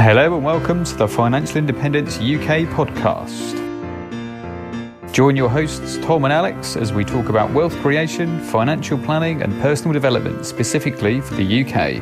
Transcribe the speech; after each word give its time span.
Hello 0.00 0.36
and 0.36 0.44
welcome 0.44 0.84
to 0.84 0.94
the 0.94 1.08
Financial 1.08 1.56
Independence 1.56 2.18
UK 2.18 2.68
podcast. 2.70 3.52
Join 5.12 5.34
your 5.34 5.48
hosts 5.48 5.98
Tom 5.98 6.22
and 6.22 6.32
Alex 6.32 6.76
as 6.76 6.92
we 6.92 7.04
talk 7.04 7.28
about 7.28 7.52
wealth 7.52 7.74
creation, 7.78 8.38
financial 8.44 8.96
planning, 8.96 9.42
and 9.42 9.52
personal 9.60 9.92
development 9.92 10.46
specifically 10.46 11.20
for 11.20 11.34
the 11.34 11.64
UK. 11.64 12.00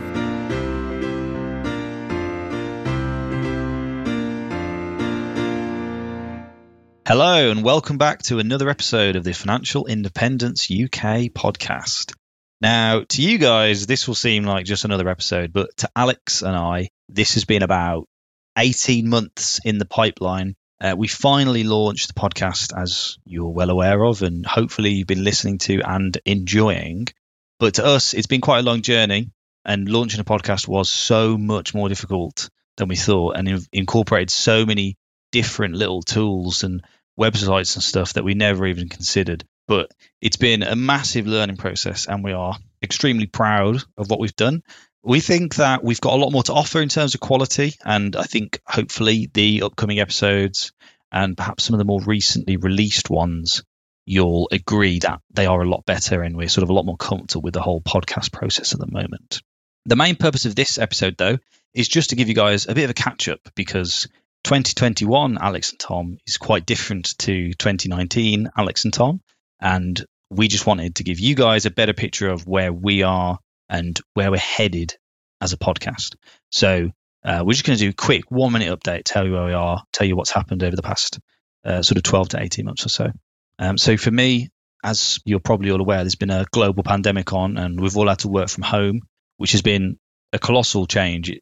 Hello, 7.08 7.50
and 7.50 7.64
welcome 7.64 7.96
back 7.96 8.22
to 8.24 8.38
another 8.38 8.68
episode 8.68 9.16
of 9.16 9.24
the 9.24 9.32
Financial 9.32 9.86
Independence 9.86 10.70
UK 10.70 11.32
podcast. 11.32 12.12
Now, 12.60 13.04
to 13.06 13.22
you 13.22 13.38
guys, 13.38 13.86
this 13.86 14.08
will 14.08 14.14
seem 14.14 14.44
like 14.44 14.64
just 14.64 14.84
another 14.84 15.08
episode, 15.08 15.52
but 15.52 15.76
to 15.78 15.90
Alex 15.94 16.42
and 16.42 16.56
I, 16.56 16.88
this 17.08 17.34
has 17.34 17.44
been 17.44 17.62
about 17.62 18.08
18 18.56 19.08
months 19.08 19.60
in 19.64 19.76
the 19.78 19.84
pipeline. 19.84 20.54
Uh, 20.80 20.94
we 20.96 21.08
finally 21.08 21.64
launched 21.64 22.08
the 22.08 22.18
podcast, 22.20 22.72
as 22.76 23.18
you're 23.24 23.50
well 23.50 23.70
aware 23.70 24.02
of, 24.04 24.22
and 24.22 24.46
hopefully 24.46 24.90
you've 24.90 25.06
been 25.06 25.24
listening 25.24 25.58
to 25.58 25.80
and 25.82 26.16
enjoying. 26.24 27.08
But 27.58 27.74
to 27.74 27.84
us, 27.84 28.14
it's 28.14 28.26
been 28.26 28.40
quite 28.40 28.60
a 28.60 28.62
long 28.62 28.82
journey, 28.82 29.30
and 29.64 29.88
launching 29.88 30.20
a 30.20 30.24
podcast 30.24 30.66
was 30.66 30.88
so 30.88 31.36
much 31.36 31.74
more 31.74 31.88
difficult 31.90 32.48
than 32.78 32.88
we 32.88 32.96
thought, 32.96 33.36
and 33.36 33.48
in- 33.48 33.66
incorporated 33.72 34.30
so 34.30 34.64
many 34.64 34.96
different 35.30 35.74
little 35.74 36.02
tools 36.02 36.62
and 36.62 36.82
websites 37.20 37.74
and 37.74 37.82
stuff 37.82 38.14
that 38.14 38.24
we 38.24 38.34
never 38.34 38.66
even 38.66 38.88
considered. 38.88 39.44
But 39.68 39.90
it's 40.20 40.36
been 40.36 40.62
a 40.62 40.76
massive 40.76 41.26
learning 41.26 41.56
process, 41.56 42.06
and 42.06 42.22
we 42.22 42.32
are 42.32 42.56
extremely 42.82 43.26
proud 43.26 43.82
of 43.96 44.10
what 44.10 44.20
we've 44.20 44.36
done 44.36 44.62
we 45.06 45.20
think 45.20 45.54
that 45.54 45.84
we've 45.84 46.00
got 46.00 46.14
a 46.14 46.16
lot 46.16 46.32
more 46.32 46.42
to 46.42 46.52
offer 46.52 46.82
in 46.82 46.88
terms 46.88 47.14
of 47.14 47.20
quality, 47.20 47.74
and 47.84 48.16
I 48.16 48.24
think 48.24 48.60
hopefully 48.66 49.30
the 49.32 49.62
upcoming 49.62 50.00
episodes 50.00 50.72
and 51.12 51.36
perhaps 51.36 51.62
some 51.62 51.74
of 51.74 51.78
the 51.78 51.84
more 51.84 52.00
recently 52.02 52.56
released 52.56 53.08
ones, 53.08 53.62
you'll 54.04 54.48
agree 54.50 54.98
that 54.98 55.20
they 55.32 55.46
are 55.46 55.62
a 55.62 55.68
lot 55.68 55.86
better, 55.86 56.22
and 56.22 56.36
we're 56.36 56.48
sort 56.48 56.64
of 56.64 56.70
a 56.70 56.72
lot 56.72 56.86
more 56.86 56.96
comfortable 56.96 57.42
with 57.42 57.54
the 57.54 57.62
whole 57.62 57.80
podcast 57.80 58.32
process 58.32 58.72
at 58.72 58.80
the 58.80 58.90
moment. 58.90 59.42
The 59.84 59.94
main 59.94 60.16
purpose 60.16 60.44
of 60.44 60.56
this 60.56 60.76
episode, 60.76 61.16
though, 61.16 61.38
is 61.72 61.86
just 61.86 62.10
to 62.10 62.16
give 62.16 62.26
you 62.26 62.34
guys 62.34 62.66
a 62.66 62.74
bit 62.74 62.84
of 62.84 62.90
a 62.90 62.94
catch 62.94 63.28
up 63.28 63.38
because 63.54 64.08
2021 64.42 65.38
Alex 65.38 65.70
and 65.70 65.78
Tom 65.78 66.18
is 66.26 66.36
quite 66.36 66.66
different 66.66 67.16
to 67.18 67.52
2019 67.52 68.50
Alex 68.56 68.84
and 68.84 68.92
Tom, 68.92 69.20
and 69.60 70.04
we 70.30 70.48
just 70.48 70.66
wanted 70.66 70.96
to 70.96 71.04
give 71.04 71.20
you 71.20 71.34
guys 71.34 71.66
a 71.66 71.70
better 71.70 71.92
picture 71.92 72.28
of 72.28 72.46
where 72.46 72.72
we 72.72 73.02
are 73.02 73.38
and 73.68 73.98
where 74.14 74.30
we're 74.30 74.38
headed 74.38 74.94
as 75.40 75.52
a 75.52 75.56
podcast. 75.56 76.16
So 76.50 76.90
uh, 77.24 77.42
we're 77.44 77.52
just 77.52 77.64
going 77.64 77.78
to 77.78 77.84
do 77.84 77.90
a 77.90 77.94
quick 77.94 78.30
one 78.30 78.52
minute 78.52 78.78
update, 78.78 79.02
tell 79.04 79.26
you 79.26 79.32
where 79.32 79.46
we 79.46 79.52
are, 79.52 79.82
tell 79.92 80.06
you 80.06 80.16
what's 80.16 80.30
happened 80.30 80.62
over 80.62 80.76
the 80.76 80.82
past 80.82 81.18
uh, 81.64 81.82
sort 81.82 81.96
of 81.96 82.02
12 82.02 82.30
to 82.30 82.42
18 82.42 82.64
months 82.64 82.86
or 82.86 82.88
so. 82.88 83.10
Um, 83.58 83.78
so 83.78 83.96
for 83.96 84.10
me, 84.10 84.50
as 84.84 85.18
you're 85.24 85.40
probably 85.40 85.70
all 85.70 85.80
aware, 85.80 85.98
there's 85.98 86.14
been 86.14 86.30
a 86.30 86.46
global 86.52 86.82
pandemic 86.82 87.32
on, 87.32 87.56
and 87.56 87.80
we've 87.80 87.96
all 87.96 88.08
had 88.08 88.20
to 88.20 88.28
work 88.28 88.48
from 88.48 88.62
home, 88.62 89.00
which 89.36 89.52
has 89.52 89.62
been 89.62 89.98
a 90.32 90.38
colossal 90.38 90.86
change 90.86 91.32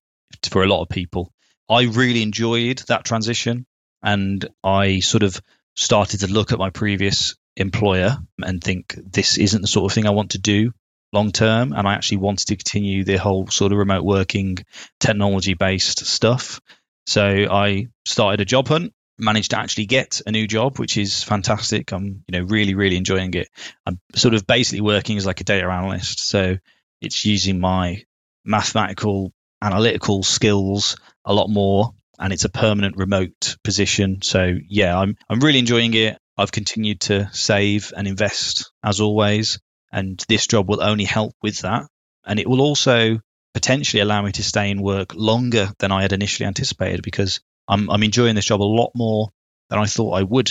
for 0.50 0.62
a 0.62 0.66
lot 0.66 0.82
of 0.82 0.88
people. 0.88 1.30
I 1.68 1.82
really 1.82 2.22
enjoyed 2.22 2.82
that 2.88 3.04
transition, 3.04 3.66
and 4.02 4.46
I 4.62 5.00
sort 5.00 5.22
of 5.22 5.40
started 5.74 6.20
to 6.20 6.26
look 6.26 6.52
at 6.52 6.58
my 6.58 6.70
previous 6.70 7.34
employer 7.56 8.18
and 8.42 8.62
think 8.62 8.98
this 9.04 9.38
isn't 9.38 9.62
the 9.62 9.68
sort 9.68 9.90
of 9.90 9.94
thing 9.94 10.06
I 10.06 10.10
want 10.10 10.32
to 10.32 10.38
do 10.38 10.72
long 11.12 11.30
term 11.30 11.72
and 11.72 11.86
I 11.86 11.94
actually 11.94 12.18
wanted 12.18 12.48
to 12.48 12.56
continue 12.56 13.04
the 13.04 13.16
whole 13.16 13.46
sort 13.46 13.72
of 13.72 13.78
remote 13.78 14.04
working 14.04 14.58
technology 15.00 15.54
based 15.54 16.04
stuff. 16.06 16.60
So 17.06 17.22
I 17.22 17.86
started 18.04 18.40
a 18.40 18.44
job 18.44 18.68
hunt, 18.68 18.92
managed 19.18 19.50
to 19.50 19.58
actually 19.58 19.86
get 19.86 20.20
a 20.26 20.32
new 20.32 20.46
job, 20.46 20.78
which 20.78 20.96
is 20.96 21.22
fantastic. 21.22 21.92
I'm, 21.92 22.24
you 22.26 22.32
know, 22.32 22.42
really, 22.42 22.74
really 22.74 22.96
enjoying 22.96 23.34
it. 23.34 23.48
I'm 23.86 24.00
sort 24.14 24.34
of 24.34 24.46
basically 24.46 24.80
working 24.80 25.16
as 25.16 25.26
like 25.26 25.40
a 25.40 25.44
data 25.44 25.66
analyst. 25.68 26.26
So 26.26 26.56
it's 27.00 27.24
using 27.24 27.60
my 27.60 28.02
mathematical 28.44 29.32
analytical 29.62 30.22
skills 30.22 30.96
a 31.24 31.32
lot 31.32 31.48
more 31.48 31.94
and 32.18 32.32
it's 32.32 32.44
a 32.44 32.50
permanent 32.50 32.96
remote 32.96 33.56
position. 33.64 34.20
So 34.22 34.56
yeah, 34.68 34.98
I'm 34.98 35.16
I'm 35.28 35.40
really 35.40 35.58
enjoying 35.58 35.94
it. 35.94 36.18
I've 36.36 36.52
continued 36.52 37.00
to 37.02 37.28
save 37.32 37.92
and 37.96 38.06
invest 38.06 38.72
as 38.82 39.00
always. 39.00 39.58
And 39.92 40.22
this 40.28 40.46
job 40.46 40.68
will 40.68 40.82
only 40.82 41.04
help 41.04 41.34
with 41.42 41.60
that. 41.60 41.86
And 42.26 42.40
it 42.40 42.48
will 42.48 42.60
also 42.60 43.20
potentially 43.52 44.00
allow 44.00 44.22
me 44.22 44.32
to 44.32 44.42
stay 44.42 44.70
in 44.70 44.82
work 44.82 45.14
longer 45.14 45.72
than 45.78 45.92
I 45.92 46.02
had 46.02 46.12
initially 46.12 46.46
anticipated 46.46 47.02
because 47.02 47.40
I'm, 47.68 47.88
I'm 47.88 48.02
enjoying 48.02 48.34
this 48.34 48.46
job 48.46 48.60
a 48.60 48.64
lot 48.64 48.90
more 48.94 49.30
than 49.70 49.78
I 49.78 49.86
thought 49.86 50.12
I 50.12 50.22
would. 50.22 50.50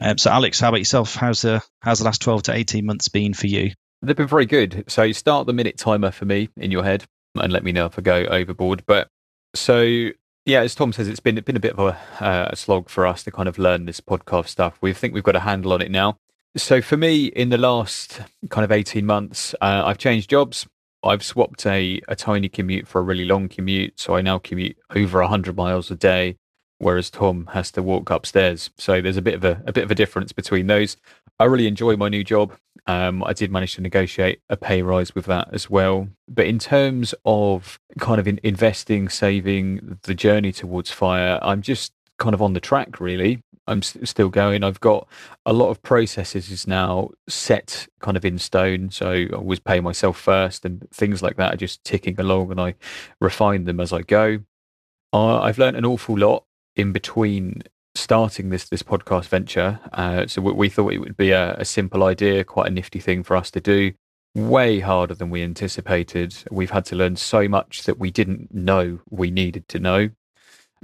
Um, 0.00 0.16
so, 0.16 0.30
Alex, 0.30 0.58
how 0.58 0.70
about 0.70 0.78
yourself? 0.80 1.14
How's 1.14 1.42
the 1.42 1.62
how's 1.80 1.98
the 1.98 2.06
last 2.06 2.22
twelve 2.22 2.44
to 2.44 2.54
eighteen 2.54 2.86
months 2.86 3.08
been 3.08 3.34
for 3.34 3.46
you? 3.46 3.72
They've 4.00 4.16
been 4.16 4.26
very 4.26 4.46
good. 4.46 4.84
So, 4.88 5.12
start 5.12 5.46
the 5.46 5.52
minute 5.52 5.76
timer 5.76 6.10
for 6.10 6.24
me 6.24 6.48
in 6.56 6.70
your 6.70 6.82
head 6.82 7.04
and 7.34 7.52
let 7.52 7.62
me 7.62 7.72
know 7.72 7.86
if 7.86 7.98
I 7.98 8.02
go 8.02 8.24
overboard. 8.24 8.84
But 8.86 9.08
so 9.54 10.08
yeah, 10.44 10.60
as 10.60 10.74
Tom 10.74 10.92
says, 10.92 11.08
it's 11.08 11.20
been 11.20 11.40
been 11.40 11.56
a 11.56 11.60
bit 11.60 11.72
of 11.72 11.78
a, 11.78 12.24
uh, 12.24 12.48
a 12.50 12.56
slog 12.56 12.88
for 12.88 13.06
us 13.06 13.22
to 13.24 13.30
kind 13.30 13.48
of 13.48 13.58
learn 13.58 13.86
this 13.86 14.00
podcast 14.00 14.48
stuff. 14.48 14.76
We 14.80 14.92
think 14.92 15.14
we've 15.14 15.22
got 15.22 15.36
a 15.36 15.40
handle 15.40 15.72
on 15.72 15.82
it 15.82 15.90
now. 15.90 16.18
So 16.56 16.82
for 16.82 16.96
me, 16.96 17.26
in 17.26 17.48
the 17.48 17.58
last 17.58 18.20
kind 18.50 18.64
of 18.64 18.72
18 18.72 19.06
months, 19.06 19.54
uh, 19.60 19.82
I've 19.86 19.98
changed 19.98 20.28
jobs. 20.28 20.66
I've 21.04 21.24
swapped 21.24 21.66
a, 21.66 22.00
a 22.08 22.14
tiny 22.14 22.48
commute 22.48 22.86
for 22.86 23.00
a 23.00 23.02
really 23.02 23.24
long 23.24 23.48
commute. 23.48 23.98
So 23.98 24.16
I 24.16 24.20
now 24.20 24.38
commute 24.38 24.76
over 24.94 25.20
100 25.20 25.56
miles 25.56 25.90
a 25.90 25.96
day, 25.96 26.36
whereas 26.82 27.10
Tom 27.10 27.48
has 27.52 27.70
to 27.72 27.82
walk 27.82 28.10
upstairs. 28.10 28.70
So 28.76 29.00
there's 29.00 29.16
a 29.16 29.22
bit 29.22 29.34
of 29.34 29.44
a, 29.44 29.62
a 29.66 29.72
bit 29.72 29.84
of 29.84 29.90
a 29.90 29.94
difference 29.94 30.32
between 30.32 30.66
those. 30.66 30.96
I 31.38 31.44
really 31.44 31.66
enjoy 31.66 31.96
my 31.96 32.08
new 32.08 32.24
job. 32.24 32.52
Um, 32.86 33.22
I 33.22 33.32
did 33.32 33.52
manage 33.52 33.76
to 33.76 33.80
negotiate 33.80 34.40
a 34.50 34.56
pay 34.56 34.82
rise 34.82 35.14
with 35.14 35.26
that 35.26 35.48
as 35.52 35.70
well. 35.70 36.08
But 36.28 36.46
in 36.46 36.58
terms 36.58 37.14
of 37.24 37.78
kind 38.00 38.18
of 38.18 38.26
in 38.26 38.40
investing, 38.42 39.08
saving, 39.08 39.98
the 40.02 40.14
journey 40.14 40.50
towards 40.50 40.90
fire, 40.90 41.38
I'm 41.40 41.62
just 41.62 41.92
kind 42.18 42.34
of 42.34 42.42
on 42.42 42.52
the 42.52 42.60
track 42.60 43.00
really. 43.00 43.40
I'm 43.68 43.80
still 43.82 44.28
going. 44.28 44.64
I've 44.64 44.80
got 44.80 45.06
a 45.46 45.52
lot 45.52 45.70
of 45.70 45.80
processes 45.82 46.66
now 46.66 47.10
set 47.28 47.86
kind 48.00 48.16
of 48.16 48.24
in 48.24 48.38
stone. 48.38 48.90
So 48.90 49.08
I 49.08 49.28
always 49.28 49.60
pay 49.60 49.78
myself 49.78 50.18
first 50.18 50.64
and 50.64 50.84
things 50.90 51.22
like 51.22 51.36
that 51.36 51.54
are 51.54 51.56
just 51.56 51.84
ticking 51.84 52.18
along 52.18 52.50
and 52.50 52.60
I 52.60 52.74
refine 53.20 53.64
them 53.64 53.78
as 53.78 53.92
I 53.92 54.02
go. 54.02 54.40
Uh, 55.12 55.40
I've 55.40 55.58
learned 55.58 55.76
an 55.76 55.84
awful 55.84 56.18
lot 56.18 56.44
in 56.76 56.92
between 56.92 57.62
starting 57.94 58.50
this 58.50 58.68
this 58.68 58.82
podcast 58.82 59.26
venture. 59.26 59.80
Uh, 59.92 60.26
so 60.26 60.42
we, 60.42 60.52
we, 60.52 60.68
thought 60.68 60.92
it 60.92 60.98
would 60.98 61.16
be 61.16 61.30
a, 61.30 61.54
a 61.54 61.64
simple 61.64 62.04
idea, 62.04 62.44
quite 62.44 62.68
a 62.68 62.74
nifty 62.74 63.00
thing 63.00 63.22
for 63.22 63.36
us 63.36 63.50
to 63.50 63.60
do. 63.60 63.92
Way 64.34 64.80
harder 64.80 65.14
than 65.14 65.30
we 65.30 65.42
anticipated. 65.42 66.34
We've 66.50 66.70
had 66.70 66.86
to 66.86 66.96
learn 66.96 67.16
so 67.16 67.48
much 67.48 67.84
that 67.84 67.98
we 67.98 68.10
didn't 68.10 68.54
know 68.54 69.00
we 69.10 69.30
needed 69.30 69.68
to 69.68 69.78
know. 69.78 70.10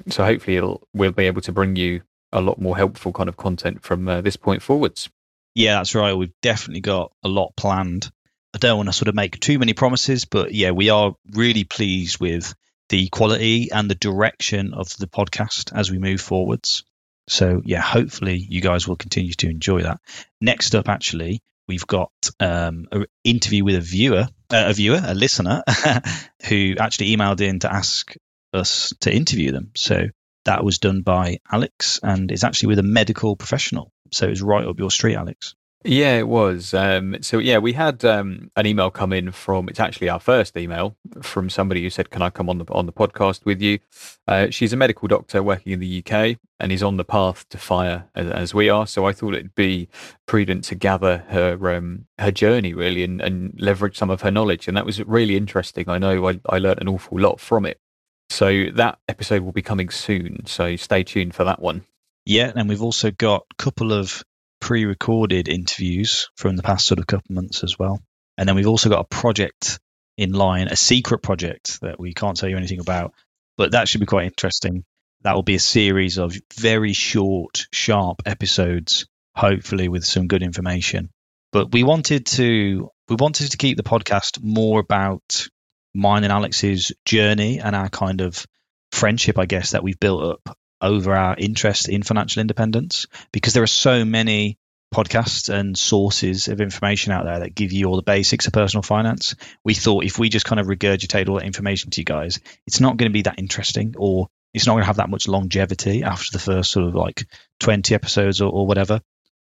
So 0.09 0.25
hopefully 0.25 0.60
we'll 0.93 1.12
be 1.12 1.27
able 1.27 1.41
to 1.43 1.53
bring 1.53 1.77
you 1.77 2.03
a 2.31 2.41
lot 2.41 2.60
more 2.60 2.77
helpful 2.77 3.12
kind 3.12 3.28
of 3.28 3.37
content 3.37 3.82
from 3.82 4.06
uh, 4.06 4.21
this 4.21 4.37
point 4.37 4.62
forwards. 4.62 5.09
Yeah, 5.54 5.77
that's 5.77 5.94
right. 5.94 6.12
We've 6.12 6.32
definitely 6.43 6.82
got 6.82 7.12
a 7.25 7.28
lot 7.28 7.56
planned. 7.56 8.10
I 8.54 8.59
don't 8.59 8.77
want 8.77 8.88
to 8.88 8.93
sort 8.93 9.09
of 9.09 9.15
make 9.15 9.41
too 9.41 9.59
many 9.59 9.72
promises, 9.72 10.25
but 10.25 10.54
yeah, 10.54 10.71
we 10.71 10.91
are 10.91 11.15
really 11.32 11.65
pleased 11.65 12.21
with 12.21 12.54
the 12.88 13.09
quality 13.09 13.71
and 13.71 13.91
the 13.91 13.94
direction 13.94 14.75
of 14.75 14.88
the 14.97 15.06
podcast 15.06 15.72
as 15.76 15.91
we 15.91 15.99
move 15.99 16.21
forwards. 16.21 16.84
So 17.28 17.62
yeah, 17.65 17.81
hopefully 17.81 18.37
you 18.37 18.60
guys 18.60 18.88
will 18.88 18.97
continue 18.97 19.32
to 19.34 19.49
enjoy 19.49 19.82
that. 19.82 20.00
Next 20.41 20.75
up, 20.75 20.88
actually, 20.88 21.43
we've 21.66 21.87
got 21.87 22.10
um, 22.41 22.87
an 22.91 23.06
interview 23.25 23.65
with 23.65 23.77
a 23.77 23.81
viewer, 23.81 24.28
uh, 24.50 24.65
a 24.69 24.72
viewer, 24.72 25.00
a 25.03 25.15
listener, 25.15 25.62
who 26.48 26.77
actually 26.78 27.15
emailed 27.15 27.41
in 27.41 27.60
to 27.60 27.72
ask 27.72 28.15
us 28.54 28.95
to 29.01 29.15
interview 29.15 29.53
them. 29.53 29.72
So 29.77 30.07
that 30.47 30.65
was 30.65 30.78
done 30.78 31.03
by 31.03 31.41
Alex 31.51 32.01
and 32.03 32.33
it's 32.33 32.45
actually 32.45 32.68
with 32.68 32.78
a 32.78 32.84
medical 32.84 33.36
professional. 33.36 33.92
So 34.13 34.27
it's 34.28 34.41
right 34.41 34.66
up 34.66 34.78
your 34.78 34.91
street, 34.91 35.16
Alex. 35.16 35.54
Yeah, 35.89 36.19
it 36.19 36.29
was. 36.29 36.75
Um, 36.75 37.17
so 37.23 37.39
yeah, 37.39 37.57
we 37.57 37.73
had 37.73 38.05
um, 38.05 38.51
an 38.57 38.67
email 38.67 38.91
come 38.91 39.11
in 39.11 39.33
from. 39.33 39.71
It's 39.71 39.81
actually 39.81 40.11
our 40.11 40.21
first 40.21 40.55
email 40.55 40.99
from 41.23 41.49
somebody 41.49 41.83
who 41.83 41.89
said, 41.89 42.11
"Can 42.11 42.21
I 42.21 42.29
come 42.29 42.51
on 42.51 42.59
the 42.59 42.67
on 42.71 42.85
the 42.85 42.93
podcast 42.93 43.47
with 43.47 43.63
you?" 43.63 43.79
Uh, 44.27 44.51
she's 44.51 44.75
a 44.75 44.77
medical 44.77 45.09
doctor 45.09 45.43
working 45.43 45.73
in 45.73 45.81
the 45.81 46.05
UK 46.05 46.37
and 46.61 46.73
is 46.73 46.83
on 46.83 46.99
the 46.99 47.07
path 47.07 47.49
to 47.49 47.57
fire 47.57 48.05
as, 48.15 48.31
as 48.31 48.55
we 48.55 48.69
are. 48.69 48.87
So 48.87 49.07
I 49.07 49.15
thought 49.15 49.33
it'd 49.33 49.55
be 49.55 49.89
prudent 50.27 50.65
to 50.65 50.75
gather 50.75 51.25
her 51.29 51.75
um, 51.75 52.05
her 52.19 52.33
journey 52.33 52.75
really 52.75 53.03
and, 53.03 53.23
and 53.23 53.59
leverage 53.59 53.97
some 53.97 54.11
of 54.11 54.21
her 54.21 54.31
knowledge, 54.31 54.69
and 54.69 54.77
that 54.77 54.85
was 54.85 55.03
really 55.05 55.39
interesting. 55.39 55.89
I 55.89 55.97
know 55.97 56.29
I, 56.29 56.39
I 56.51 56.59
learned 56.59 56.83
an 56.83 56.89
awful 56.89 57.19
lot 57.19 57.41
from 57.41 57.65
it. 57.65 57.81
So 58.29 58.67
that 58.75 58.99
episode 59.09 59.41
will 59.41 59.53
be 59.53 59.63
coming 59.63 59.89
soon. 59.89 60.45
So 60.45 60.77
stay 60.77 61.03
tuned 61.03 61.35
for 61.35 61.45
that 61.45 61.63
one. 61.63 61.87
Yeah, 62.27 62.53
and 62.55 62.69
we've 62.69 62.83
also 62.83 63.11
got 63.11 63.47
a 63.51 63.55
couple 63.63 63.95
of 63.95 64.23
pre-recorded 64.60 65.49
interviews 65.49 66.28
from 66.37 66.57
the 66.57 66.63
past 66.63 66.87
sort 66.87 66.99
of 66.99 67.07
couple 67.07 67.34
months 67.34 67.65
as 67.65 67.78
well. 67.78 68.01
And 68.37 68.49
then 68.49 68.57
we've 68.57 68.69
also 68.69 68.89
got 68.89 69.01
a 69.01 69.05
project 69.05 69.81
in 70.16 70.33
line, 70.33 70.69
a 70.69 70.77
secret 70.77 71.22
project 71.22 71.81
that 71.81 71.99
we 71.99 72.13
can't 72.13 72.37
tell 72.37 72.49
you 72.49 72.57
anything 72.57 72.81
about 72.81 73.13
But 73.57 73.72
that 73.72 73.89
should 73.89 74.01
be 74.01 74.07
quite 74.07 74.27
interesting. 74.27 74.84
That 75.22 75.34
will 75.34 75.43
be 75.43 75.57
a 75.57 75.60
series 75.60 76.19
of 76.19 76.37
very 76.57 76.93
short, 76.93 77.66
sharp 77.72 78.22
episodes, 78.27 79.07
hopefully 79.34 79.89
with 79.89 80.05
some 80.05 80.28
good 80.28 80.43
information. 80.43 81.11
But 81.53 81.72
we 81.72 81.83
wanted 81.83 82.27
to 82.27 82.91
we 83.09 83.16
wanted 83.16 83.51
to 83.51 83.57
keep 83.57 83.77
the 83.77 83.83
podcast 83.83 84.43
more 84.43 84.81
about 84.81 85.49
mine 85.95 86.25
and 86.25 86.33
Alex's 86.33 86.93
journey 87.04 87.59
and 87.59 87.75
our 87.75 87.89
kind 87.89 88.21
of 88.21 88.47
friendship, 88.93 89.39
I 89.39 89.47
guess, 89.47 89.72
that 89.72 89.83
we've 89.83 89.99
built 89.99 90.22
up 90.22 90.59
over 90.80 91.15
our 91.15 91.34
interest 91.36 91.89
in 91.89 92.03
financial 92.03 92.41
independence 92.41 93.07
because 93.33 93.54
there 93.54 93.63
are 93.63 93.66
so 93.66 94.04
many 94.04 94.59
podcasts 94.95 95.53
and 95.53 95.77
sources 95.77 96.48
of 96.48 96.60
information 96.60 97.13
out 97.13 97.25
there 97.25 97.41
that 97.41 97.54
give 97.54 97.72
you 97.72 97.86
all 97.86 97.97
the 97.97 98.03
basics 98.03 98.47
of 98.47 98.53
personal 98.53 98.83
finance. 98.83 99.34
We 99.65 99.75
thought 99.75 100.04
if 100.04 100.19
we 100.19 100.28
just 100.28 100.47
kind 100.47 100.60
of 100.60 100.66
regurgitate 100.66 101.28
all 101.28 101.36
that 101.36 101.45
information 101.45 101.91
to 101.91 102.01
you 102.01 102.04
guys, 102.04 102.41
it's 102.66 102.80
not 102.80 102.97
going 102.97 103.10
to 103.10 103.15
be 103.15 103.22
that 103.22 103.39
interesting 103.39 103.95
or 103.98 104.28
it's 104.54 104.66
not 104.66 104.75
going 104.75 104.83
to 104.83 104.86
have 104.86 104.97
that 104.97 105.10
much 105.10 105.28
longevity 105.28 106.04
after 106.04 106.30
the 106.33 106.39
first 106.39 106.71
sort 106.71 106.86
of 106.86 106.95
like 106.95 107.27
20 107.60 107.95
episodes 107.95 108.41
or, 108.41 108.51
or 108.51 108.66
whatever. 108.66 109.01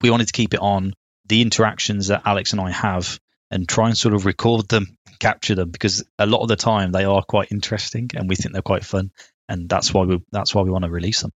We 0.02 0.12
wanted 0.12 0.28
to 0.28 0.34
keep 0.34 0.54
it 0.54 0.60
on 0.60 0.94
the 1.28 1.42
interactions 1.42 2.08
that 2.08 2.24
Alex 2.26 2.52
and 2.52 2.62
I 2.62 2.72
have 2.72 3.20
and 3.50 3.68
try 3.68 3.88
and 3.88 3.98
sort 3.98 4.14
of 4.14 4.26
record 4.26 4.68
them, 4.68 4.98
capture 5.20 5.56
them 5.56 5.70
because 5.70 6.04
a 6.18 6.26
lot 6.26 6.42
of 6.42 6.50
the 6.50 6.56
time 6.56 6.92
they 6.92 7.06
are 7.06 7.24
quite 7.24 7.52
interesting 7.52 8.10
and 8.16 8.28
we 8.28 8.36
think 8.36 8.54
they're 8.54 8.62
quite 8.62 8.86
fun 8.86 9.12
and 9.50 9.68
that's 9.68 9.94
why 9.94 10.06
we 10.06 10.22
that's 10.32 10.56
why 10.56 10.62
we 10.62 10.70
want 10.70 10.86
to 10.86 10.92
release 10.92 11.22
them. 11.22 11.32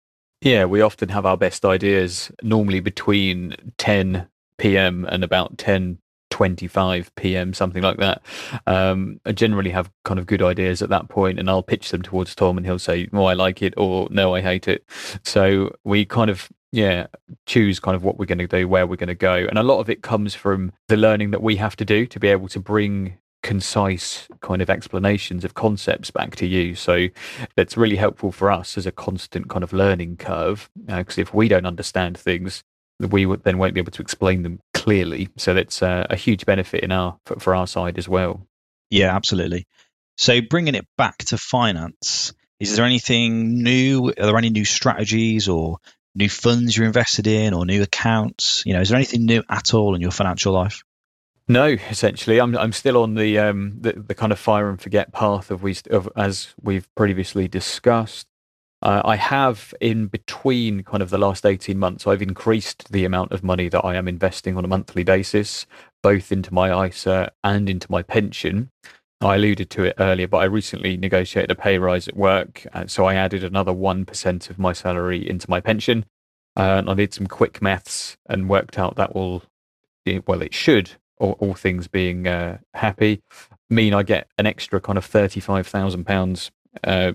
Yeah, 0.43 0.65
we 0.65 0.81
often 0.81 1.09
have 1.11 1.27
our 1.27 1.37
best 1.37 1.65
ideas 1.65 2.31
normally 2.43 2.81
between 2.81 3.57
10 3.79 4.27
p.m. 4.59 5.07
and 5.09 5.23
about 5.23 5.59
10 5.59 5.99
25 6.31 7.15
p.m. 7.17 7.53
something 7.53 7.83
like 7.83 7.99
that. 7.99 8.23
Um, 8.67 9.21
I 9.27 9.33
generally 9.33 9.71
have 9.71 9.91
kind 10.05 10.19
of 10.19 10.27
good 10.27 10.43
ideas 10.43 10.81
at 10.81 10.89
that 10.89 11.09
point, 11.09 11.39
and 11.39 11.51
I'll 11.51 11.63
pitch 11.63 11.91
them 11.91 12.03
towards 12.03 12.35
Tom, 12.35 12.57
and 12.57 12.65
he'll 12.65 12.79
say, 12.79 13.09
"Oh, 13.13 13.25
I 13.25 13.35
like 13.35 13.63
it," 13.63 13.75
or 13.77 14.09
"No, 14.11 14.35
I 14.35 14.41
hate 14.41 14.69
it." 14.69 14.85
So 15.25 15.75
we 15.85 16.05
kind 16.05 16.31
of 16.31 16.49
yeah 16.73 17.09
choose 17.47 17.81
kind 17.81 17.97
of 17.97 18.05
what 18.05 18.19
we're 18.19 18.27
going 18.27 18.39
to 18.39 18.47
do, 18.47 18.69
where 18.69 18.87
we're 18.87 18.97
going 18.97 19.09
to 19.09 19.15
go, 19.15 19.35
and 19.35 19.59
a 19.59 19.63
lot 19.63 19.81
of 19.81 19.91
it 19.91 20.03
comes 20.03 20.35
from 20.35 20.73
the 20.89 20.97
learning 20.97 21.33
that 21.33 21.43
we 21.43 21.57
have 21.57 21.77
to 21.77 21.85
do 21.85 22.07
to 22.07 22.21
be 22.21 22.29
able 22.29 22.49
to 22.49 22.61
bring 22.61 23.19
concise 23.43 24.29
kind 24.41 24.61
of 24.61 24.71
explanations 24.71 25.45
of 25.45 25.55
concepts 25.55 26.11
back 26.11 26.37
to 26.37 26.47
you. 26.47 26.75
So 26.75 27.09
that's 27.57 27.77
really 27.77 27.97
helpful 27.97 28.33
for 28.33 28.51
us 28.51 28.77
as 28.77 28.87
a 28.87 28.93
constant 28.93 29.49
kind 29.49 29.65
of 29.65 29.73
learning 29.73 30.17
curve. 30.17 30.71
Because 30.87 31.19
uh, 31.19 31.23
if 31.23 31.35
we 31.35 31.49
don't 31.49 31.67
understand 31.67 32.19
things, 32.19 32.63
we 32.99 33.25
then 33.25 33.59
won't 33.59 33.75
be 33.75 33.81
able 33.81 33.93
to 33.93 34.03
explain 34.03 34.43
them 34.43 34.61
clearly. 34.75 35.31
So 35.37 35.55
that's 35.55 35.83
uh, 35.83 36.07
a 36.11 36.17
huge 36.17 36.45
benefit 36.47 36.83
in 36.83 36.93
our 36.93 37.19
for, 37.27 37.41
for 37.41 37.55
our 37.55 37.67
side 37.67 37.99
as 37.99 38.09
well. 38.09 38.47
Yeah, 38.91 39.15
absolutely. 39.15 39.67
So 40.19 40.41
bringing 40.43 40.75
it 40.75 40.87
back 40.99 41.19
to 41.19 41.39
finance, 41.39 42.35
is 42.59 42.77
there 42.77 42.85
anything 42.85 43.63
new? 43.63 44.09
Are 44.09 44.27
there 44.27 44.37
any 44.37 44.51
new 44.51 44.67
strategies 44.67 45.49
or 45.49 45.79
new 46.15 46.29
funds 46.29 46.77
you're 46.77 46.87
invested 46.87 47.27
in 47.27 47.55
or 47.55 47.65
new 47.65 47.83
accounts? 47.83 48.63
You 48.67 48.75
know, 48.75 48.81
is 48.81 48.91
there 48.91 48.97
anything 48.97 49.25
new 49.25 49.43
at 49.49 49.73
all 49.73 49.95
in 49.95 50.03
your 50.03 50.11
financial 50.11 50.53
life? 50.53 50.83
No, 51.51 51.65
essentially, 51.65 52.41
I'm 52.41 52.57
I'm 52.57 52.71
still 52.71 53.03
on 53.03 53.15
the 53.17 53.37
um 53.41 53.73
the, 53.81 53.95
the 53.95 54.15
kind 54.15 54.31
of 54.31 54.39
fire 54.39 54.71
and 54.71 54.81
forget 54.81 55.13
path 55.13 55.51
of 55.51 55.65
we 55.65 55.75
of 55.91 56.09
as 56.15 56.55
we've 56.63 56.89
previously 56.95 57.49
discussed. 57.49 58.29
Uh, 58.83 59.03
I 59.05 59.17
have 59.17 59.75
in 59.81 60.07
between 60.07 60.85
kind 60.85 61.03
of 61.03 61.11
the 61.11 61.19
last 61.19 61.45
18 61.45 61.77
months, 61.77 62.07
I've 62.07 62.23
increased 62.23 62.93
the 62.93 63.05
amount 63.05 63.33
of 63.33 63.43
money 63.43 63.69
that 63.69 63.85
I 63.85 63.97
am 63.97 64.07
investing 64.07 64.57
on 64.57 64.65
a 64.65 64.69
monthly 64.69 65.03
basis, 65.03 65.67
both 66.05 66.31
into 66.31 66.55
my 66.55 66.87
ISA 66.87 67.33
and 67.43 67.69
into 67.69 67.91
my 67.91 68.05
pension. 68.05 68.71
I 69.21 69.35
alluded 69.35 69.71
to 69.71 69.83
it 69.83 69.97
earlier, 69.99 70.29
but 70.29 70.39
I 70.39 70.45
recently 70.45 70.97
negotiated 70.97 71.51
a 71.51 71.57
pay 71.57 71.79
rise 71.79 72.07
at 72.07 72.17
work. 72.17 72.65
So 72.87 73.07
I 73.07 73.17
added 73.17 73.43
another 73.43 73.73
1% 73.73 74.51
of 74.51 74.59
my 74.61 74.73
salary 74.73 75.29
into 75.29 75.51
my 75.51 75.61
pension. 75.61 76.07
Uh, 76.57 76.79
and 76.79 76.89
I 76.89 76.95
did 76.95 77.13
some 77.13 77.27
quick 77.27 77.61
maths 77.61 78.17
and 78.29 78.49
worked 78.49 78.79
out 78.79 78.95
that 78.97 79.17
will, 79.17 79.43
well, 80.29 80.43
it 80.43 80.55
should 80.55 80.93
all, 81.21 81.37
all 81.39 81.55
things 81.55 81.87
being 81.87 82.27
uh, 82.27 82.59
happy, 82.75 83.23
mean 83.69 83.95
I 83.95 84.03
get 84.03 84.27
an 84.39 84.47
extra 84.47 84.81
kind 84.81 84.99
of 84.99 85.05
thirty-five 85.05 85.67
thousand 85.67 86.01
uh, 86.01 86.05
pounds 86.05 86.51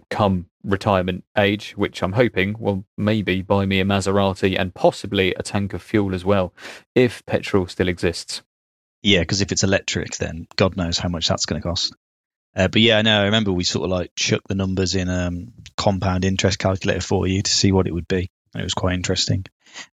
come 0.09 0.45
retirement 0.63 1.23
age, 1.37 1.73
which 1.77 2.01
I'm 2.01 2.13
hoping 2.13 2.55
will 2.59 2.85
maybe 2.97 3.41
buy 3.41 3.65
me 3.65 3.79
a 3.79 3.85
Maserati 3.85 4.57
and 4.59 4.73
possibly 4.73 5.33
a 5.33 5.43
tank 5.43 5.73
of 5.73 5.81
fuel 5.81 6.15
as 6.15 6.25
well, 6.25 6.53
if 6.95 7.25
petrol 7.25 7.67
still 7.67 7.87
exists. 7.87 8.41
Yeah, 9.03 9.19
because 9.19 9.41
if 9.41 9.51
it's 9.51 9.63
electric, 9.63 10.17
then 10.17 10.47
God 10.55 10.75
knows 10.75 10.97
how 10.97 11.09
much 11.09 11.27
that's 11.27 11.45
going 11.45 11.61
to 11.61 11.67
cost. 11.67 11.93
Uh, 12.55 12.67
but 12.69 12.81
yeah, 12.81 13.01
no, 13.01 13.21
I 13.21 13.25
remember 13.25 13.51
we 13.51 13.63
sort 13.63 13.85
of 13.85 13.91
like 13.91 14.11
chuck 14.15 14.41
the 14.47 14.55
numbers 14.55 14.95
in 14.95 15.09
a 15.09 15.27
um, 15.27 15.53
compound 15.77 16.25
interest 16.25 16.57
calculator 16.57 17.01
for 17.01 17.27
you 17.27 17.41
to 17.41 17.51
see 17.51 17.71
what 17.71 17.85
it 17.85 17.93
would 17.93 18.07
be. 18.07 18.29
And 18.53 18.61
it 18.61 18.63
was 18.63 18.73
quite 18.73 18.95
interesting. 18.95 19.45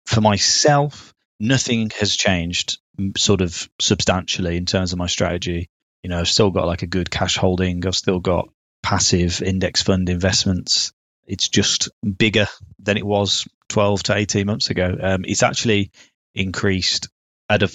For 0.05 0.21
myself, 0.21 1.13
nothing 1.39 1.91
has 1.99 2.15
changed 2.15 2.79
sort 3.17 3.41
of 3.41 3.69
substantially 3.79 4.57
in 4.57 4.65
terms 4.65 4.93
of 4.93 4.99
my 4.99 5.07
strategy. 5.07 5.69
You 6.03 6.09
know, 6.09 6.19
I've 6.19 6.27
still 6.27 6.51
got 6.51 6.67
like 6.67 6.81
a 6.81 6.87
good 6.87 7.09
cash 7.09 7.37
holding. 7.37 7.85
I've 7.85 7.95
still 7.95 8.19
got 8.19 8.49
passive 8.81 9.41
index 9.41 9.81
fund 9.81 10.09
investments. 10.09 10.91
It's 11.25 11.47
just 11.47 11.89
bigger 12.03 12.47
than 12.79 12.97
it 12.97 13.05
was 13.05 13.47
12 13.69 14.03
to 14.03 14.15
18 14.15 14.45
months 14.45 14.69
ago. 14.69 14.97
Um, 15.01 15.25
it's 15.25 15.43
actually 15.43 15.91
increased 16.35 17.09
at 17.49 17.63
a 17.63 17.71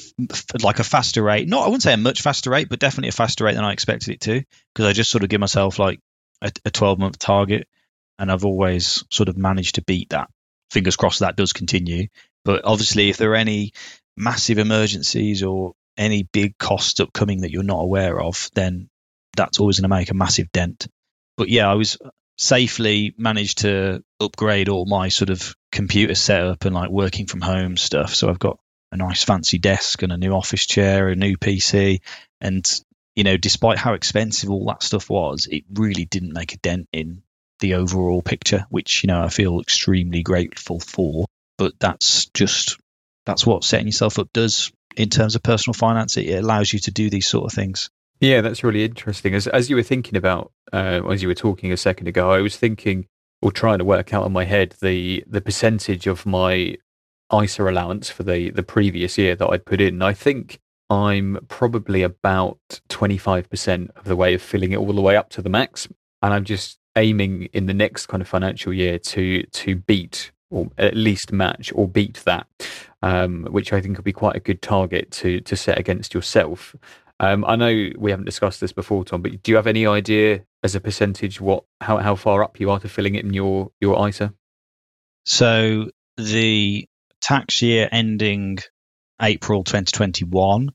like 0.63 0.79
a 0.79 0.85
faster 0.85 1.23
rate. 1.23 1.49
Not, 1.49 1.63
I 1.63 1.67
wouldn't 1.67 1.83
say 1.83 1.95
a 1.95 1.99
much 1.99 2.23
faster 2.23 2.51
rate, 2.51 2.69
but 2.69 2.79
definitely 2.79 3.09
a 3.09 3.13
faster 3.13 3.45
rate 3.45 3.55
than 3.55 3.65
I 3.65 3.73
expected 3.73 4.15
it 4.15 4.21
to. 4.23 4.43
Because 4.75 4.89
I 4.89 4.93
just 4.93 5.11
sort 5.11 5.25
of 5.25 5.31
give 5.31 5.41
myself 5.41 5.79
like 5.79 6.01
a, 6.43 6.53
a 6.65 6.71
12 6.71 6.99
month 6.99 7.19
target, 7.19 7.69
and 8.19 8.31
I've 8.31 8.45
always 8.45 9.05
sort 9.11 9.29
of 9.29 9.39
managed 9.39 9.77
to 9.77 9.83
beat 9.83 10.11
that. 10.11 10.31
Fingers 10.71 10.97
crossed 10.97 11.21
that 11.21 11.37
does 11.37 11.53
continue. 11.53 12.09
But 12.45 12.65
obviously, 12.65 13.11
if 13.11 13.17
there 13.17 13.33
are 13.33 13.37
any 13.37 13.73
massive 14.19 14.59
emergencies 14.59 15.43
or 15.43 15.73
any 15.97 16.23
big 16.33 16.57
costs 16.59 17.01
upcoming 17.01 17.43
that 17.43 17.51
you're 17.51 17.63
not 17.63 17.81
aware 17.81 18.21
of, 18.21 18.51
then 18.55 18.89
that's 19.37 19.61
always 19.61 19.79
going 19.81 19.91
to 19.91 19.97
make 19.97 20.11
a 20.11 20.15
massive 20.15 20.51
dent. 20.53 20.87
But 21.37 21.49
yeah, 21.49 21.71
I 21.71 21.75
was 21.75 21.99
safely 22.37 23.15
managed 23.19 23.59
to 23.59 24.03
upgrade 24.21 24.69
all 24.69 24.87
my 24.87 25.09
sort 25.09 25.31
of 25.31 25.55
computer 25.73 26.15
setup 26.15 26.65
and 26.65 26.75
like 26.75 26.91
working 26.91 27.27
from 27.27 27.41
home 27.41 27.77
stuff. 27.77 28.15
So 28.15 28.29
I've 28.29 28.39
got 28.39 28.59
a 28.93 28.97
nice 28.97 29.25
fancy 29.25 29.59
desk 29.59 30.03
and 30.03 30.13
a 30.13 30.17
new 30.17 30.33
office 30.33 30.67
chair, 30.67 31.09
a 31.09 31.17
new 31.17 31.37
PC, 31.37 32.01
and 32.41 32.69
you 33.17 33.25
know, 33.25 33.37
despite 33.37 33.79
how 33.79 33.95
expensive 33.95 34.51
all 34.51 34.67
that 34.67 34.83
stuff 34.83 35.11
was, 35.11 35.49
it 35.51 35.65
really 35.75 36.05
didn't 36.05 36.33
make 36.33 36.55
a 36.55 36.59
dent 36.59 36.89
in 36.93 37.23
the 37.59 37.75
overall 37.75 38.23
picture, 38.23 38.65
which 38.71 39.03
you 39.03 39.09
know 39.09 39.21
I 39.21 39.29
feel 39.29 39.61
extremely 39.61 40.23
grateful 40.23 40.79
for. 40.79 41.27
But 41.57 41.75
that's 41.81 42.27
just 42.27 42.79
that's 43.29 43.45
what 43.45 43.63
setting 43.63 43.87
yourself 43.87 44.19
up 44.19 44.33
does 44.33 44.73
in 44.97 45.11
terms 45.11 45.35
of 45.35 45.43
personal 45.43 45.75
finance. 45.75 46.17
It, 46.17 46.31
allows 46.43 46.73
you 46.73 46.79
to 46.81 46.91
do 46.91 47.11
these 47.11 47.27
sort 47.27 47.45
of 47.45 47.53
things. 47.53 47.91
Yeah, 48.21 48.41
that's 48.41 48.65
really 48.65 48.85
interesting. 48.85 49.35
As 49.35 49.47
as 49.47 49.69
you 49.69 49.77
were 49.77 49.83
thinking 49.83 50.17
about, 50.17 50.51
uh, 50.73 51.03
as 51.11 51.21
you 51.23 51.29
were 51.29 51.35
talking 51.35 51.71
a 51.71 51.77
second 51.77 52.09
ago, 52.09 52.33
I 52.33 52.41
was 52.41 52.57
thinking 52.57 53.07
or 53.43 53.53
trying 53.53 53.79
to 53.79 53.85
work 53.85 54.15
out 54.15 54.25
in 54.25 54.33
my 54.33 54.45
head 54.45 54.75
the 54.81 55.23
the 55.27 55.43
percentage 55.43 56.07
of 56.07 56.25
my 56.25 56.77
ISA 57.31 57.69
allowance 57.69 58.09
for 58.09 58.23
the 58.23 58.51
the 58.51 58.63
previous 58.63 59.19
year 59.19 59.37
that 59.37 59.47
I'd 59.47 59.67
put 59.67 59.83
in. 59.83 60.01
I 60.01 60.15
think 60.15 60.59
I'm 60.89 61.39
probably 61.49 62.03
about 62.03 62.81
25% 62.89 63.91
of 63.95 64.05
the 64.05 64.17
way 64.17 64.33
of 64.33 64.41
filling 64.41 64.73
it 64.73 64.79
all 64.79 64.95
the 64.95 65.03
way 65.03 65.17
up 65.17 65.29
to 65.31 65.43
the 65.43 65.51
max, 65.51 65.87
and 66.23 66.33
I'm 66.33 66.45
just 66.45 66.79
aiming 66.97 67.51
in 67.53 67.67
the 67.67 67.75
next 67.75 68.07
kind 68.07 68.23
of 68.23 68.27
financial 68.27 68.73
year 68.73 68.99
to 68.99 69.43
to 69.43 69.77
beat 69.77 70.33
or 70.51 70.71
at 70.79 70.97
least 70.97 71.33
match 71.33 71.73
or 71.75 71.87
beat 71.89 72.23
that, 72.25 72.47
um, 73.03 73.47
which 73.51 73.73
I 73.73 73.81
think 73.81 73.97
would 73.97 74.05
be 74.05 74.13
quite 74.13 74.37
a 74.37 74.41
good 74.41 74.63
target 74.63 75.11
to 75.13 75.41
to 75.41 75.57
set 75.57 75.79
against 75.79 76.15
yourself. 76.15 76.75
Um, 77.21 77.45
I 77.45 77.57
know 77.57 77.91
we 77.97 78.11
haven't 78.11 78.27
discussed 78.27 78.61
this 78.61 78.73
before, 78.73 79.05
Tom, 79.05 79.23
but 79.23 79.43
do 79.43 79.51
you 79.51 79.57
have 79.57 79.67
any 79.67 79.87
idea 79.87 80.45
as 80.63 80.75
a 80.75 80.81
percentage 80.81 81.41
what 81.41 81.65
how, 81.81 81.99
how 81.99 82.15
far 82.15 82.45
up 82.45 82.61
you 82.61 82.71
are 82.71 82.81
to 82.81 82.89
filling 82.89 83.15
it 83.15 83.25
in 83.25 83.35
your 83.35 83.71
your 83.81 84.09
ISA? 84.09 84.33
So 85.25 85.91
the 86.17 86.87
tax 87.21 87.61
year 87.63 87.89
ending 87.91 88.59
April 89.21 89.65
2021, 89.65 90.71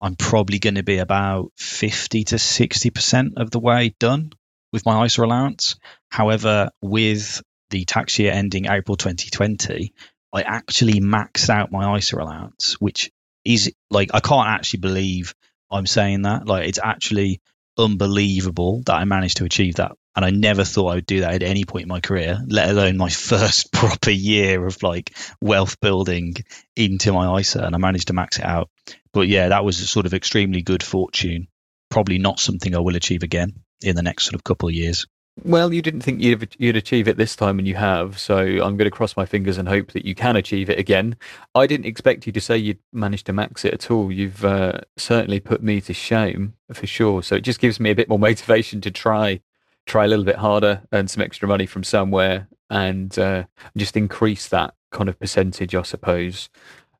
I'm 0.00 0.16
probably 0.16 0.58
going 0.58 0.74
to 0.74 0.82
be 0.82 0.98
about 0.98 1.52
50 1.58 2.24
to 2.24 2.36
60% 2.36 3.32
of 3.36 3.50
the 3.50 3.60
way 3.60 3.94
done 4.00 4.32
with 4.72 4.86
my 4.86 5.04
ISA 5.04 5.22
allowance. 5.22 5.76
However, 6.10 6.70
with 6.80 7.42
the 7.72 7.84
tax 7.84 8.18
year 8.20 8.30
ending 8.32 8.66
April 8.66 8.96
2020, 8.96 9.92
I 10.32 10.42
actually 10.42 11.00
maxed 11.00 11.50
out 11.50 11.72
my 11.72 11.96
ISA 11.96 12.16
allowance, 12.16 12.74
which 12.80 13.10
is 13.44 13.72
like, 13.90 14.10
I 14.14 14.20
can't 14.20 14.48
actually 14.48 14.80
believe 14.80 15.34
I'm 15.70 15.86
saying 15.86 16.22
that. 16.22 16.46
Like, 16.46 16.68
it's 16.68 16.78
actually 16.82 17.40
unbelievable 17.76 18.82
that 18.86 18.94
I 18.94 19.04
managed 19.04 19.38
to 19.38 19.44
achieve 19.44 19.76
that. 19.76 19.92
And 20.14 20.24
I 20.24 20.30
never 20.30 20.62
thought 20.62 20.88
I 20.88 20.94
would 20.96 21.06
do 21.06 21.20
that 21.20 21.32
at 21.32 21.42
any 21.42 21.64
point 21.64 21.84
in 21.84 21.88
my 21.88 22.00
career, 22.00 22.38
let 22.46 22.68
alone 22.68 22.98
my 22.98 23.08
first 23.32 23.72
proper 23.72 24.10
year 24.10 24.64
of 24.66 24.82
like 24.82 25.16
wealth 25.40 25.80
building 25.80 26.34
into 26.76 27.12
my 27.12 27.40
ISA. 27.40 27.64
And 27.64 27.74
I 27.74 27.78
managed 27.78 28.08
to 28.08 28.12
max 28.12 28.38
it 28.38 28.44
out. 28.44 28.68
But 29.12 29.28
yeah, 29.28 29.48
that 29.48 29.64
was 29.64 29.80
a 29.80 29.86
sort 29.86 30.06
of 30.06 30.14
extremely 30.14 30.62
good 30.62 30.82
fortune. 30.82 31.48
Probably 31.90 32.18
not 32.18 32.40
something 32.40 32.74
I 32.74 32.80
will 32.80 32.96
achieve 32.96 33.22
again 33.22 33.54
in 33.82 33.96
the 33.96 34.02
next 34.02 34.24
sort 34.24 34.34
of 34.34 34.44
couple 34.44 34.68
of 34.68 34.74
years. 34.74 35.06
Well, 35.44 35.72
you 35.72 35.80
didn't 35.80 36.02
think 36.02 36.20
you'd, 36.20 36.54
you'd 36.58 36.76
achieve 36.76 37.08
it 37.08 37.16
this 37.16 37.34
time, 37.34 37.58
and 37.58 37.66
you 37.66 37.74
have. 37.74 38.18
So 38.18 38.36
I'm 38.36 38.76
going 38.76 38.84
to 38.84 38.90
cross 38.90 39.16
my 39.16 39.24
fingers 39.24 39.56
and 39.56 39.66
hope 39.66 39.92
that 39.92 40.04
you 40.04 40.14
can 40.14 40.36
achieve 40.36 40.68
it 40.68 40.78
again. 40.78 41.16
I 41.54 41.66
didn't 41.66 41.86
expect 41.86 42.26
you 42.26 42.32
to 42.32 42.40
say 42.40 42.58
you'd 42.58 42.78
managed 42.92 43.26
to 43.26 43.32
max 43.32 43.64
it 43.64 43.72
at 43.72 43.90
all. 43.90 44.12
You've 44.12 44.44
uh, 44.44 44.80
certainly 44.98 45.40
put 45.40 45.62
me 45.62 45.80
to 45.82 45.94
shame 45.94 46.54
for 46.72 46.86
sure. 46.86 47.22
So 47.22 47.34
it 47.36 47.44
just 47.44 47.60
gives 47.60 47.80
me 47.80 47.90
a 47.90 47.94
bit 47.94 48.10
more 48.10 48.18
motivation 48.18 48.82
to 48.82 48.90
try, 48.90 49.40
try 49.86 50.04
a 50.04 50.08
little 50.08 50.24
bit 50.24 50.36
harder, 50.36 50.82
earn 50.92 51.08
some 51.08 51.22
extra 51.22 51.48
money 51.48 51.64
from 51.64 51.82
somewhere, 51.82 52.46
and 52.68 53.18
uh, 53.18 53.44
just 53.74 53.96
increase 53.96 54.48
that 54.48 54.74
kind 54.90 55.08
of 55.08 55.18
percentage, 55.18 55.74
I 55.74 55.82
suppose. 55.82 56.50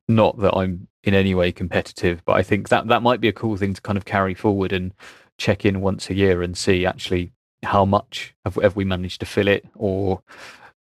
Not 0.07 0.39
that 0.39 0.55
I'm 0.55 0.87
in 1.03 1.13
any 1.13 1.35
way 1.35 1.51
competitive, 1.51 2.25
but 2.25 2.33
I 2.33 2.41
think 2.41 2.69
that 2.69 2.87
that 2.87 3.03
might 3.03 3.21
be 3.21 3.27
a 3.27 3.33
cool 3.33 3.57
thing 3.57 3.75
to 3.75 3.81
kind 3.81 3.97
of 3.97 4.05
carry 4.05 4.33
forward 4.33 4.73
and 4.73 4.91
check 5.37 5.65
in 5.65 5.81
once 5.81 6.09
a 6.09 6.15
year 6.15 6.41
and 6.41 6.57
see 6.57 6.85
actually 6.85 7.31
how 7.63 7.85
much 7.85 8.33
have, 8.45 8.55
have 8.55 8.75
we 8.75 8.85
managed 8.85 9.21
to 9.21 9.25
fill 9.25 9.47
it, 9.47 9.65
or 9.75 10.21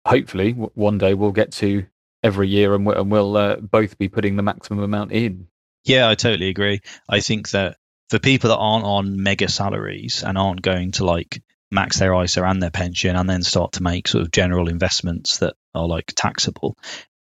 hopefully 0.06 0.52
one 0.52 0.98
day 0.98 1.14
we'll 1.14 1.32
get 1.32 1.52
to 1.52 1.86
every 2.22 2.48
year 2.48 2.74
and, 2.74 2.86
and 2.86 3.10
we'll 3.10 3.36
uh, 3.36 3.56
both 3.56 3.98
be 3.98 4.08
putting 4.08 4.36
the 4.36 4.42
maximum 4.42 4.82
amount 4.82 5.12
in. 5.12 5.48
Yeah, 5.84 6.08
I 6.08 6.14
totally 6.14 6.48
agree. 6.48 6.80
I 7.08 7.20
think 7.20 7.50
that 7.50 7.76
for 8.10 8.18
people 8.18 8.50
that 8.50 8.58
aren't 8.58 8.84
on 8.84 9.22
mega 9.22 9.48
salaries 9.48 10.22
and 10.22 10.36
aren't 10.36 10.62
going 10.62 10.92
to 10.92 11.04
like 11.04 11.42
max 11.70 11.98
their 11.98 12.20
ISA 12.20 12.42
and 12.44 12.62
their 12.62 12.70
pension 12.70 13.16
and 13.16 13.28
then 13.28 13.42
start 13.42 13.72
to 13.72 13.82
make 13.82 14.08
sort 14.08 14.22
of 14.22 14.32
general 14.32 14.68
investments 14.68 15.38
that 15.38 15.54
are 15.74 15.86
like 15.86 16.12
taxable, 16.14 16.76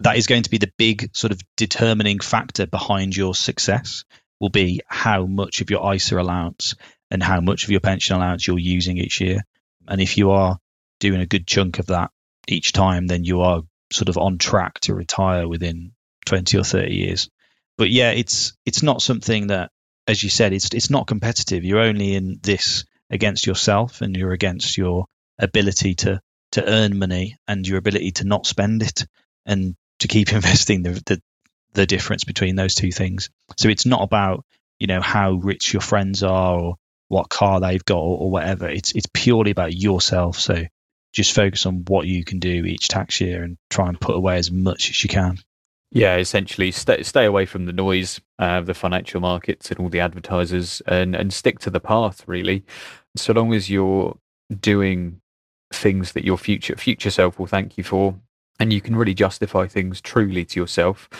that 0.01 0.17
is 0.17 0.27
going 0.27 0.43
to 0.43 0.51
be 0.51 0.59
the 0.59 0.73
big 0.77 1.15
sort 1.15 1.33
of 1.33 1.41
determining 1.57 2.19
factor 2.19 2.67
behind 2.67 3.17
your 3.17 3.35
success 3.35 4.05
will 4.41 4.51
be 4.51 4.81
how 4.87 5.25
much 5.25 5.61
of 5.61 5.71
your 5.71 5.95
ISA 5.95 6.21
allowance 6.21 6.75
and 7.13 7.23
how 7.23 7.43
much 7.43 7.65
of 7.65 7.71
your 7.71 7.81
pension 7.81 8.17
allowance 8.17 8.47
you're 8.47 8.59
using 8.59 8.97
each 8.97 9.21
year. 9.21 9.43
And 9.87 10.01
if 10.01 10.17
you 10.17 10.31
are 10.31 10.59
doing 10.99 11.21
a 11.21 11.27
good 11.27 11.47
chunk 11.47 11.79
of 11.79 11.87
that 11.89 12.11
each 12.49 12.73
time, 12.73 13.07
then 13.07 13.23
you 13.23 13.43
are 13.43 13.61
sort 13.93 14.09
of 14.09 14.17
on 14.17 14.39
track 14.39 14.81
to 14.81 14.95
retire 14.95 15.47
within 15.47 15.93
20 16.25 16.57
or 16.57 16.65
30 16.65 16.95
years. 16.95 17.29
But 17.77 17.91
yeah, 17.91 18.13
it's 18.13 18.55
it's 18.65 18.83
not 18.83 19.03
something 19.03 19.49
that, 19.49 19.71
as 20.07 20.23
you 20.23 20.31
said, 20.31 20.55
it's 20.55 20.73
it's 20.73 20.89
not 20.89 21.07
competitive. 21.07 21.65
You're 21.65 21.81
only 21.81 22.15
in 22.15 22.39
this 22.43 22.85
against 23.11 23.47
yourself, 23.47 24.01
and 24.01 24.17
you're 24.17 24.33
against 24.33 24.79
your 24.79 25.05
ability 25.39 25.97
to 25.97 26.21
to 26.53 26.67
earn 26.67 26.99
money 26.99 27.37
and 27.47 27.67
your 27.67 27.79
ability 27.79 28.13
to 28.13 28.25
not 28.25 28.47
spend 28.47 28.83
it 28.83 29.07
and 29.45 29.75
to 29.99 30.09
keep 30.09 30.33
investing 30.39 30.83
the, 30.83 31.03
the 31.05 31.23
the 31.75 31.87
difference 31.87 32.25
between 32.25 32.57
those 32.57 32.75
two 32.75 32.91
things. 32.91 33.29
So 33.59 33.69
it's 33.69 33.87
not 33.87 34.03
about 34.03 34.47
you 34.79 34.87
know 34.87 35.03
how 35.03 35.33
rich 35.33 35.75
your 35.75 35.83
friends 35.83 36.23
are 36.23 36.59
or 36.59 36.77
what 37.13 37.29
car 37.29 37.61
they've 37.61 37.85
got 37.85 37.99
or, 37.99 38.19
or 38.19 38.31
whatever. 38.31 38.69
It's 38.69 38.93
it's 38.93 39.07
purely 39.13 39.51
about 39.51 39.75
yourself. 39.75 40.39
So 40.39 40.65
just 41.13 41.35
focus 41.35 41.67
on 41.67 41.85
what 41.87 42.07
you 42.07 42.25
can 42.25 42.39
do 42.39 42.65
each 42.65 42.89
tax 42.89 43.21
year 43.21 43.43
and 43.43 43.59
try 43.69 43.89
and 43.89 44.01
put 44.01 44.17
away 44.17 44.39
as 44.39 44.51
much 44.51 44.89
as 44.89 45.03
you 45.05 45.11
can. 45.11 45.39
Yeah, 45.91 46.17
essentially, 46.17 46.73
stay 46.73 47.03
stay 47.03 47.27
away 47.27 47.45
from 47.45 47.67
the 47.67 47.73
noise 47.75 48.19
uh, 48.41 48.59
of 48.59 48.67
the 48.67 48.73
financial 48.73 49.21
markets 49.21 49.71
and 49.71 49.79
all 49.79 49.91
the 49.91 50.01
advertisers, 50.01 50.81
and 50.87 51.15
and 51.15 51.35
stick 51.35 51.59
to 51.61 51.71
the 51.71 51.81
path. 51.81 52.27
Really, 52.27 52.65
so 53.15 53.35
long 53.35 53.53
as 53.53 53.69
you're 53.69 54.17
doing 54.59 55.21
things 55.71 56.13
that 56.13 56.25
your 56.25 56.39
future 56.39 56.77
future 56.77 57.11
self 57.11 57.39
will 57.39 57.47
thank 57.47 57.77
you 57.77 57.85
for, 57.85 58.15
and 58.59 58.73
you 58.73 58.81
can 58.81 58.97
really 58.97 59.13
justify 59.13 59.67
things 59.67 60.01
truly 60.01 60.47
to 60.47 60.59
yourself, 60.59 61.11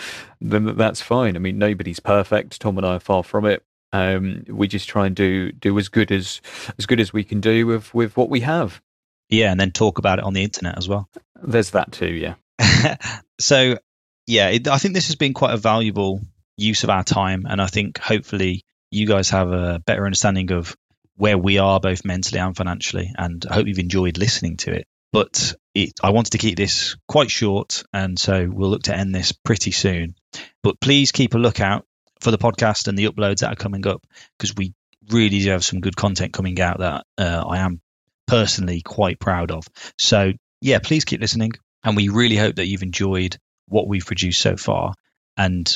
then 0.41 0.75
that's 0.79 1.03
fine. 1.03 1.37
I 1.37 1.39
mean, 1.39 1.59
nobody's 1.59 2.01
perfect. 2.01 2.63
Tom 2.63 2.79
and 2.79 2.87
I 2.87 2.95
are 2.95 3.01
far 3.01 3.23
from 3.23 3.45
it. 3.45 3.63
Um, 3.93 4.45
we 4.49 4.69
just 4.69 4.89
try 4.89 5.07
and 5.07 5.15
do 5.15 5.53
do 5.53 5.79
as 5.79 5.89
good 5.89 6.13
as 6.13 6.41
as 6.79 6.87
good 6.87 7.01
as 7.01 7.13
we 7.13 7.25
can 7.25 7.41
do 7.41 7.67
with 7.67 7.93
with 7.95 8.17
what 8.17 8.31
we 8.31 8.41
have. 8.41 8.81
Yeah, 9.29 9.51
and 9.51 9.59
then 9.59 9.71
talk 9.71 9.99
about 9.99 10.19
it 10.19 10.25
on 10.25 10.35
the 10.35 10.43
internet 10.43 10.77
as 10.77 10.89
well. 10.89 11.09
There's 11.43 11.71
that 11.71 11.93
too. 11.93 12.07
Yeah. 12.07 12.35
so, 13.41 13.79
yeah, 14.27 14.49
it, 14.49 14.69
I 14.69 14.79
think 14.79 14.95
this 14.95 15.07
has 15.07 15.17
been 15.17 15.33
quite 15.33 15.55
a 15.55 15.57
valuable 15.57 16.21
use 16.57 16.85
of 16.85 16.91
our 16.91 17.03
time, 17.03 17.47
and 17.49 17.61
I 17.61 17.67
think 17.67 17.99
hopefully 17.99 18.65
you 18.91 19.07
guys 19.07 19.31
have 19.31 19.51
a 19.51 19.83
better 19.85 20.05
understanding 20.05 20.53
of 20.53 20.77
where 21.17 21.39
we 21.39 21.59
are 21.59 21.81
both 21.81 22.05
mentally 22.05 22.41
and 22.41 22.57
financially, 22.57 23.13
and 23.17 23.45
I 23.49 23.55
hope 23.55 23.67
you've 23.67 23.79
enjoyed 23.79 24.19
listening 24.19 24.59
to 24.59 24.73
it. 24.73 24.87
But 25.13 25.55
it, 25.75 25.93
I 26.03 26.11
wanted 26.11 26.33
to 26.33 26.39
keep 26.39 26.57
this 26.57 26.97
quite 27.09 27.31
short, 27.31 27.85
and 27.93 28.19
so 28.19 28.49
we'll 28.51 28.71
look 28.71 28.85
to 28.85 28.97
end 28.97 29.15
this 29.15 29.33
pretty 29.33 29.71
soon. 29.71 30.15
But 30.63 30.81
please 30.81 31.13
keep 31.13 31.35
a 31.35 31.39
lookout 31.39 31.87
for 32.23 32.31
the 32.31 32.39
podcast 32.39 32.87
and 32.87 32.97
the 32.97 33.09
uploads 33.09 33.39
that 33.39 33.53
are 33.53 33.57
coming 33.57 33.87
up 33.87 34.07
because 34.39 34.55
we 34.55 34.73
really 35.11 35.41
do 35.41 35.51
have 35.51 35.65
some 35.65 35.81
good 35.81 35.97
content 35.97 36.33
coming 36.33 36.61
out 36.61 36.79
that 36.79 37.05
uh, 37.19 37.45
I 37.47 37.59
am 37.59 37.81
personally 38.27 38.81
quite 38.81 39.19
proud 39.19 39.51
of. 39.51 39.67
So, 39.99 40.33
yeah, 40.61 40.79
please 40.79 41.05
keep 41.05 41.21
listening. 41.21 41.53
And 41.83 41.97
we 41.97 42.09
really 42.09 42.37
hope 42.37 42.57
that 42.57 42.67
you've 42.67 42.85
enjoyed 42.85 43.37
what 43.67 43.89
we've 43.89 44.07
produced 44.07 44.41
so 44.41 44.57
far. 44.57 44.95
And 45.37 45.71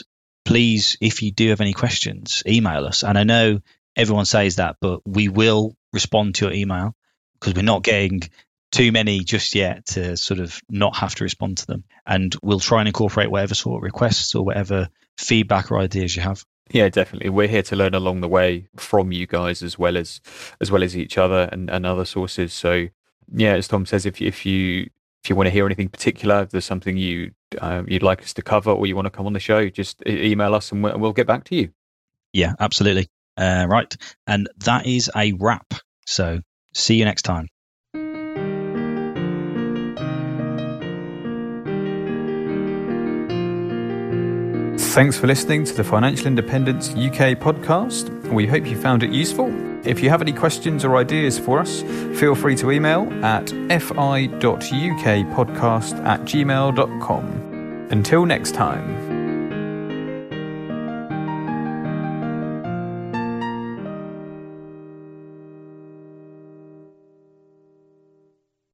please, 0.45 0.97
if 1.01 1.23
you 1.23 1.33
do 1.33 1.49
have 1.49 1.61
any 1.61 1.73
questions, 1.73 2.45
email 2.47 2.85
us. 2.85 3.03
And 3.03 3.19
I 3.19 3.25
know 3.25 3.59
everyone 3.97 4.25
says 4.25 4.57
that, 4.57 4.77
but 4.81 5.01
we 5.05 5.27
will 5.27 5.75
respond 5.93 6.37
to 6.37 6.45
your 6.45 6.55
email 6.55 6.95
because 7.35 7.55
we're 7.55 7.63
not 7.63 7.83
getting 7.83 8.21
too 8.71 8.93
many 8.93 9.21
just 9.21 9.57
yet 9.57 9.87
to 9.87 10.17
sort 10.17 10.39
of 10.39 10.61
not 10.69 10.97
have 10.97 11.17
to 11.17 11.25
respond 11.25 11.59
to 11.59 11.67
them. 11.67 11.83
And 12.07 12.37
we'll 12.41 12.61
try 12.61 12.81
and 12.81 12.89
incorporate 12.89 13.31
whatever 13.31 13.55
sort 13.55 13.79
of 13.79 13.83
requests 13.83 14.37
or 14.37 14.45
whatever 14.45 14.89
feedback 15.19 15.71
or 15.71 15.79
ideas 15.79 16.17
you 16.17 16.23
have. 16.23 16.45
Yeah, 16.71 16.89
definitely. 16.89 17.31
We're 17.31 17.49
here 17.49 17.63
to 17.63 17.77
learn 17.77 17.95
along 17.95 18.21
the 18.21 18.29
way 18.29 18.69
from 18.77 19.13
you 19.13 19.27
guys 19.27 19.63
as 19.63 19.79
well 19.79 19.97
as 19.97 20.21
as 20.61 20.71
well 20.71 20.83
as 20.83 20.97
each 20.97 21.17
other 21.17 21.49
and, 21.53 21.71
and 21.71 21.87
other 21.87 22.05
sources. 22.05 22.53
So 22.53 22.89
yeah, 23.33 23.55
as 23.55 23.69
Tom 23.69 23.87
says, 23.87 24.05
if 24.05 24.21
if 24.21 24.45
you 24.45 24.91
if 25.23 25.31
you 25.31 25.37
want 25.37 25.47
to 25.47 25.51
hear 25.51 25.67
anything 25.67 25.89
particular, 25.89 26.43
if 26.43 26.51
there's 26.51 26.65
something 26.65 26.97
you 26.97 27.33
um, 27.61 27.87
you'd 27.89 28.03
like 28.03 28.23
us 28.23 28.35
to 28.35 28.43
cover 28.43 28.71
or 28.71 28.87
you 28.87 28.97
want 28.97 29.07
to 29.07 29.11
come 29.11 29.27
on 29.27 29.33
the 29.33 29.41
show, 29.41 29.69
just 29.69 30.03
email 30.07 30.55
us 30.55 30.73
and 30.73 30.83
we'll, 30.83 30.99
we'll 30.99 31.13
get 31.13 31.27
back 31.27 31.45
to 31.45 31.57
you. 31.57 31.71
Yeah, 32.33 32.55
absolutely. 32.59 33.09
Uh, 33.37 33.67
right, 33.69 33.95
and 34.27 34.49
that 34.59 34.87
is 34.87 35.11
a 35.15 35.33
wrap. 35.33 35.75
So 36.07 36.41
see 36.75 36.97
you 36.97 37.05
next 37.05 37.23
time. 37.23 37.49
Thanks 44.97 45.19
for 45.19 45.27
listening 45.27 45.65
to 45.67 45.75
the 45.75 45.85
Financial 45.85 46.27
Independence 46.27 46.89
UK 46.93 47.37
podcast. 47.37 48.09
We 48.33 48.47
hope 48.47 48.65
you 48.65 48.81
found 48.81 49.03
it 49.03 49.11
useful. 49.11 49.53
If 49.87 50.03
you 50.03 50.09
have 50.09 50.23
any 50.23 50.33
questions 50.33 50.87
or 50.87 50.97
ideas 50.97 51.39
for 51.39 51.59
us, 51.59 51.83
feel 52.19 52.35
free 52.35 52.57
to 52.57 52.71
email 52.71 53.03
at 53.23 53.51
fi.ukpodcast 53.51 54.43
at 56.07 56.21
gmail.com. 56.23 57.89
Until 57.91 58.25
next 58.25 58.55
time. 58.55 59.06